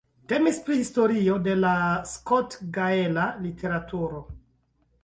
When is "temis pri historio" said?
0.31-1.35